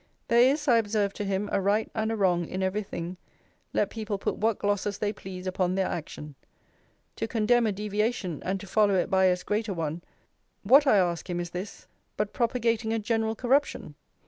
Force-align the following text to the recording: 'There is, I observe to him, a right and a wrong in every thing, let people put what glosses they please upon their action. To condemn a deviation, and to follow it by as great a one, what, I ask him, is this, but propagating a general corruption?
'There 0.29 0.41
is, 0.53 0.67
I 0.67 0.79
observe 0.79 1.13
to 1.13 1.23
him, 1.23 1.47
a 1.51 1.61
right 1.61 1.87
and 1.93 2.11
a 2.11 2.15
wrong 2.15 2.47
in 2.47 2.63
every 2.63 2.81
thing, 2.81 3.17
let 3.71 3.91
people 3.91 4.17
put 4.17 4.35
what 4.37 4.57
glosses 4.57 4.97
they 4.97 5.13
please 5.13 5.45
upon 5.45 5.75
their 5.75 5.85
action. 5.85 6.33
To 7.17 7.27
condemn 7.27 7.67
a 7.67 7.71
deviation, 7.71 8.41
and 8.43 8.59
to 8.61 8.65
follow 8.65 8.95
it 8.95 9.11
by 9.11 9.27
as 9.27 9.43
great 9.43 9.67
a 9.67 9.75
one, 9.75 10.03
what, 10.63 10.87
I 10.87 10.97
ask 10.97 11.29
him, 11.29 11.39
is 11.39 11.51
this, 11.51 11.85
but 12.17 12.33
propagating 12.33 12.91
a 12.91 12.97
general 12.97 13.35
corruption? 13.35 13.93